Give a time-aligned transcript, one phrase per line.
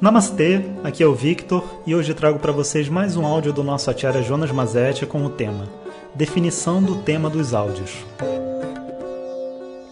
[0.00, 3.90] Namastê, aqui é o Victor e hoje trago para vocês mais um áudio do nosso
[3.90, 5.68] Acharya Jonas Mazetti com o tema
[6.14, 8.06] Definição do tema dos áudios.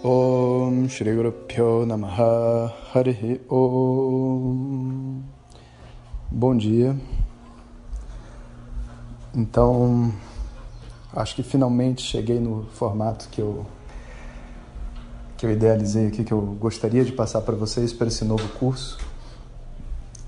[0.04, 5.22] Om Shri Guru Pyo Namaha Harihi Om
[6.30, 6.96] Bom dia.
[9.34, 10.14] Então,
[11.12, 13.66] acho que finalmente cheguei no formato que eu
[15.36, 19.05] que eu idealizei aqui, que eu gostaria de passar para vocês para esse novo curso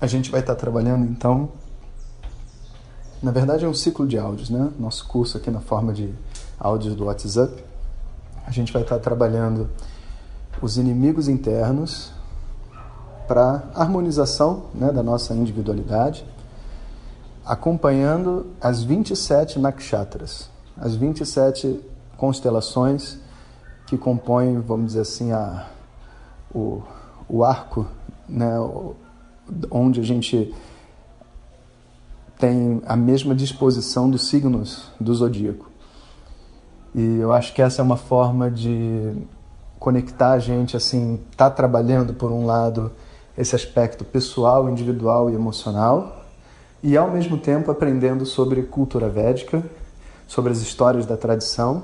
[0.01, 1.49] a gente vai estar trabalhando então.
[3.21, 4.71] Na verdade, é um ciclo de áudios, né?
[4.79, 6.13] Nosso curso aqui na forma de
[6.57, 7.63] áudios do WhatsApp.
[8.45, 9.69] A gente vai estar trabalhando
[10.61, 12.11] os inimigos internos
[13.27, 16.25] para harmonização né, da nossa individualidade,
[17.45, 21.79] acompanhando as 27 nakshatras, as 27
[22.17, 23.19] constelações
[23.85, 25.67] que compõem, vamos dizer assim, a,
[26.53, 26.81] o,
[27.27, 27.85] o arco,
[28.27, 28.55] né,
[29.69, 30.53] onde a gente
[32.37, 35.69] tem a mesma disposição dos signos do zodíaco.
[36.95, 39.13] E eu acho que essa é uma forma de
[39.77, 42.91] conectar a gente, assim, tá trabalhando por um lado
[43.37, 46.25] esse aspecto pessoal, individual e emocional,
[46.81, 49.63] e ao mesmo tempo aprendendo sobre cultura védica,
[50.27, 51.83] sobre as histórias da tradição,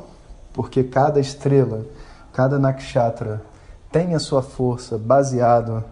[0.53, 1.85] porque cada estrela,
[2.31, 3.41] cada nakshatra
[3.91, 5.83] tem a sua força baseado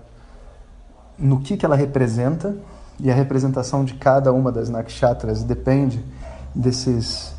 [1.17, 2.55] no que, que ela representa
[2.99, 6.03] e a representação de cada uma das nakshatras depende
[6.53, 7.33] desses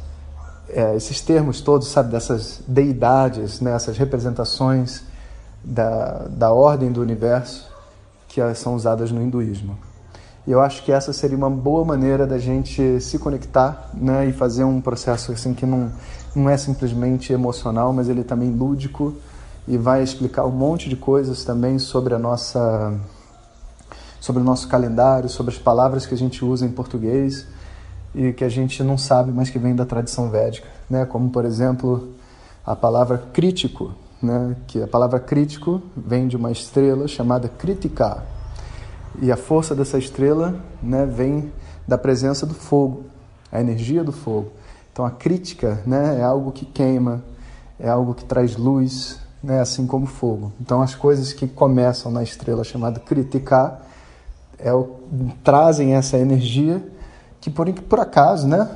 [0.68, 5.02] é, esses termos todos, sabe, dessas deidades, né, essas representações
[5.62, 7.70] da, da ordem do universo
[8.28, 9.78] que são usadas no hinduísmo.
[10.46, 14.32] E eu acho que essa seria uma boa maneira da gente se conectar né, e
[14.32, 15.90] fazer um processo assim que não,
[16.34, 19.14] não é simplesmente emocional, mas ele é também lúdico
[19.66, 22.92] e vai explicar um monte de coisas também sobre a nossa
[24.24, 27.46] sobre o nosso calendário, sobre as palavras que a gente usa em português
[28.14, 31.04] e que a gente não sabe, mas que vem da tradição védica, né?
[31.04, 32.08] Como por exemplo
[32.64, 33.92] a palavra crítico,
[34.22, 34.56] né?
[34.66, 38.22] Que a palavra crítico vem de uma estrela chamada Kritika
[39.20, 41.04] e a força dessa estrela, né?
[41.04, 41.52] Vem
[41.86, 43.04] da presença do fogo,
[43.52, 44.52] a energia do fogo.
[44.90, 46.20] Então a crítica, né?
[46.20, 47.22] É algo que queima,
[47.78, 49.60] é algo que traz luz, né?
[49.60, 50.50] Assim como fogo.
[50.58, 53.84] Então as coisas que começam na estrela chamada Kritika
[54.58, 54.96] é o,
[55.42, 56.82] trazem essa energia
[57.40, 58.68] que por, por acaso, né?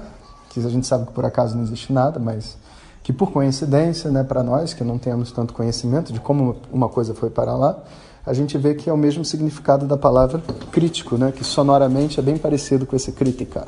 [0.50, 2.56] Que a gente sabe que por acaso não existe nada, mas
[3.02, 7.14] que por coincidência, né, para nós que não temos tanto conhecimento de como uma coisa
[7.14, 7.82] foi para lá,
[8.26, 12.22] a gente vê que é o mesmo significado da palavra crítico, né, que sonoramente é
[12.22, 13.66] bem parecido com esse crítica.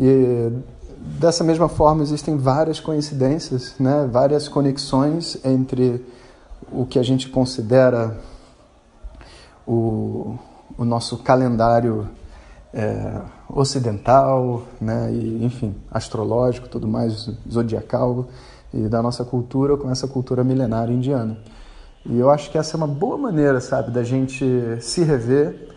[0.00, 0.50] E
[1.20, 6.02] dessa mesma forma existem várias coincidências, né, várias conexões entre
[6.72, 8.18] o que a gente considera
[9.66, 10.38] o,
[10.78, 12.08] o nosso calendário
[12.72, 18.28] é, ocidental, né, e, enfim, astrológico, tudo mais, zodiacal,
[18.72, 21.36] e da nossa cultura com essa cultura milenária indiana.
[22.06, 24.44] E eu acho que essa é uma boa maneira, sabe, da gente
[24.80, 25.68] se rever,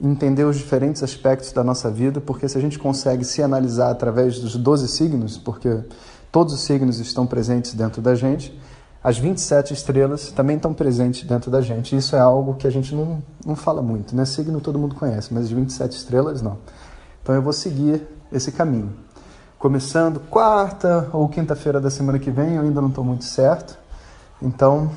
[0.00, 4.38] entender os diferentes aspectos da nossa vida, porque se a gente consegue se analisar através
[4.38, 5.80] dos 12 signos, porque
[6.30, 8.58] todos os signos estão presentes dentro da gente,
[9.06, 11.96] as 27 estrelas também estão presentes dentro da gente.
[11.96, 14.24] Isso é algo que a gente não, não fala muito, né?
[14.24, 16.58] Signo todo mundo conhece, mas as 27 estrelas não.
[17.22, 18.92] Então eu vou seguir esse caminho.
[19.60, 23.78] Começando quarta ou quinta-feira da semana que vem, eu ainda não estou muito certo.
[24.42, 24.90] Então,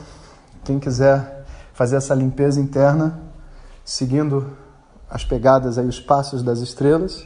[0.64, 3.20] quem quiser fazer essa limpeza interna,
[3.86, 4.58] seguindo
[5.08, 7.24] as pegadas aí, os passos das estrelas,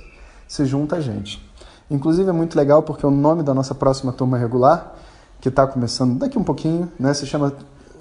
[0.49, 1.49] se junta a gente.
[1.89, 4.93] Inclusive é muito legal porque o nome da nossa próxima turma regular
[5.43, 7.51] que está começando daqui um pouquinho, né, se chama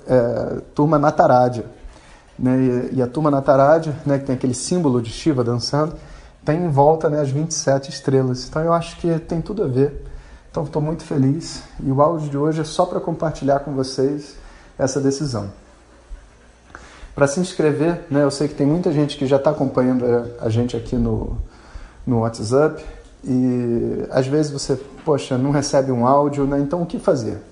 [0.06, 1.64] é, Turma Natarádia.
[2.38, 5.96] Né, e, e, a Turma Natarádia, né, que tem aquele símbolo de Shiva dançando,
[6.44, 8.46] tem em volta né, as 27 estrelas.
[8.48, 10.06] Então eu acho que tem tudo a ver.
[10.52, 14.36] Então estou muito feliz e o áudio de hoje é só para compartilhar com vocês
[14.78, 15.50] essa decisão.
[17.12, 20.04] Para se inscrever, né, eu sei que tem muita gente que já está acompanhando
[20.38, 21.36] a gente aqui no,
[22.06, 22.84] no WhatsApp,
[23.24, 26.58] e às vezes você, poxa, não recebe um áudio, né?
[26.60, 27.42] então o que fazer?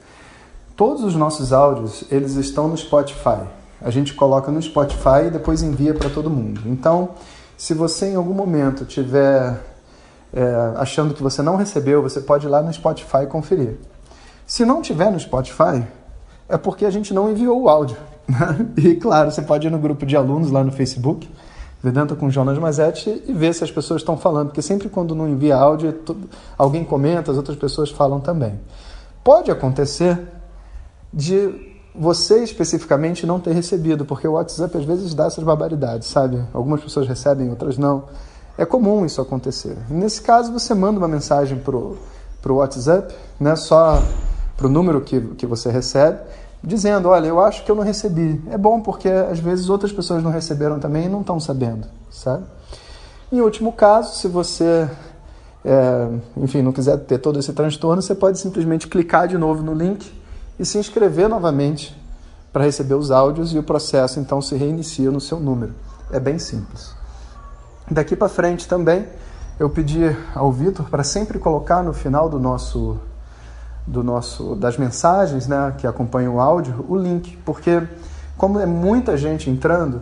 [0.77, 3.41] Todos os nossos áudios, eles estão no Spotify.
[3.83, 6.63] A gente coloca no Spotify e depois envia para todo mundo.
[6.67, 7.11] Então,
[7.57, 9.61] se você em algum momento tiver
[10.33, 13.77] é, achando que você não recebeu, você pode ir lá no Spotify conferir.
[14.47, 15.85] Se não tiver no Spotify,
[16.49, 17.97] é porque a gente não enviou o áudio.
[18.29, 18.67] Né?
[18.77, 21.29] E claro, você pode ir no grupo de alunos lá no Facebook
[21.83, 25.29] Vedanta com Jonas Mazetti e ver se as pessoas estão falando, porque sempre quando não
[25.29, 25.99] envia áudio,
[26.59, 28.61] alguém comenta, as outras pessoas falam também.
[29.25, 30.19] Pode acontecer
[31.13, 36.43] de você especificamente não ter recebido, porque o WhatsApp às vezes dá essas barbaridades, sabe?
[36.53, 38.05] Algumas pessoas recebem, outras não.
[38.57, 39.77] É comum isso acontecer.
[39.89, 41.97] Nesse caso, você manda uma mensagem pro,
[42.43, 43.57] pro WhatsApp, né?
[43.57, 44.03] Só
[44.57, 46.19] pro número que, que você recebe,
[46.63, 48.43] dizendo, olha, eu acho que eu não recebi.
[48.51, 52.45] É bom porque às vezes outras pessoas não receberam também e não estão sabendo, sabe?
[53.33, 54.89] Em último caso, se você,
[55.65, 59.73] é, enfim, não quiser ter todo esse transtorno, você pode simplesmente clicar de novo no
[59.73, 60.13] link
[60.59, 61.99] e se inscrever novamente
[62.53, 65.73] para receber os áudios e o processo então se reinicia no seu número.
[66.11, 66.93] É bem simples.
[67.91, 69.07] Daqui para frente também
[69.59, 72.99] eu pedi ao Vitor para sempre colocar no final do nosso
[73.87, 77.83] do nosso das mensagens, né, que acompanham o áudio, o link, porque
[78.37, 80.01] como é muita gente entrando,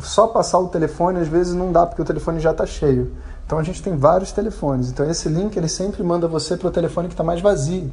[0.00, 3.12] só passar o telefone às vezes não dá porque o telefone já está cheio.
[3.46, 4.90] Então a gente tem vários telefones.
[4.90, 7.90] Então esse link ele sempre manda você para o telefone que está mais vazio.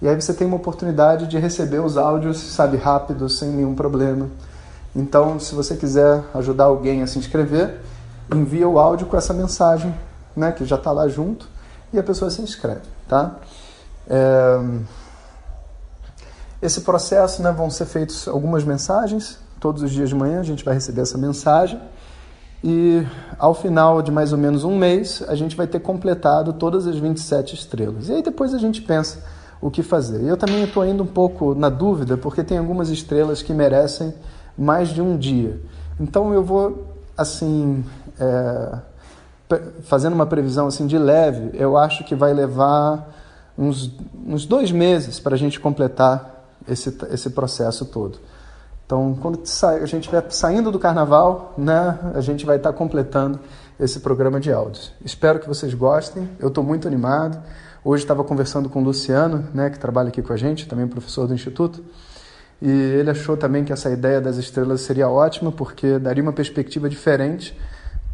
[0.00, 4.28] E aí você tem uma oportunidade de receber os áudios, sabe, rápido, sem nenhum problema.
[4.94, 7.80] Então, se você quiser ajudar alguém a se inscrever,
[8.34, 9.94] envia o áudio com essa mensagem,
[10.36, 11.48] né, que já está lá junto,
[11.92, 13.36] e a pessoa se inscreve, tá?
[14.08, 14.60] É...
[16.60, 20.64] Esse processo, né, vão ser feitos algumas mensagens, todos os dias de manhã a gente
[20.64, 21.80] vai receber essa mensagem,
[22.62, 23.04] e
[23.38, 26.96] ao final de mais ou menos um mês, a gente vai ter completado todas as
[26.96, 28.08] 27 estrelas.
[28.08, 29.24] E aí depois a gente pensa
[29.60, 30.22] o que fazer.
[30.22, 34.14] Eu também estou indo um pouco na dúvida, porque tem algumas estrelas que merecem
[34.56, 35.60] mais de um dia.
[35.98, 37.84] Então eu vou, assim,
[38.20, 38.78] é,
[39.82, 43.08] fazendo uma previsão assim de leve, eu acho que vai levar
[43.62, 43.92] uns,
[44.26, 48.18] uns dois meses para a gente completar esse, esse processo todo.
[48.84, 53.38] Então, quando a gente estiver saindo do carnaval, né, a gente vai estar completando
[53.78, 54.92] esse programa de áudios.
[55.04, 56.28] Espero que vocês gostem.
[56.38, 57.42] Eu estou muito animado.
[57.84, 61.26] Hoje estava conversando com o Luciano, né, que trabalha aqui com a gente, também professor
[61.26, 61.82] do Instituto,
[62.60, 66.88] e ele achou também que essa ideia das estrelas seria ótima, porque daria uma perspectiva
[66.88, 67.58] diferente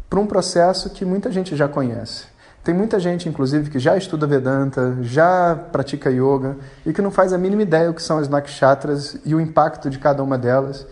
[0.09, 2.25] para um processo que muita gente já conhece.
[2.69, 6.55] Tem muita gente, inclusive, que já estuda Vedanta, já pratica yoga
[6.85, 9.89] e que não faz a mínima ideia o que são as nakshatras e o impacto
[9.89, 10.85] de cada uma delas.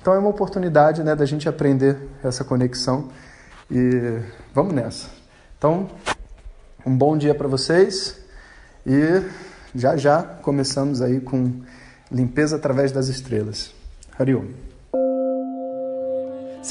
[0.00, 3.08] Então é uma oportunidade né, da gente aprender essa conexão
[3.68, 4.20] e
[4.54, 5.08] vamos nessa.
[5.58, 5.90] Então,
[6.86, 8.16] um bom dia para vocês.
[8.86, 9.20] E
[9.74, 11.62] já já começamos aí com
[12.12, 13.74] limpeza através das estrelas.
[14.16, 14.73] Hariom.